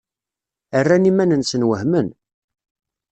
[0.85, 2.07] Rran iman-nsen wehmen.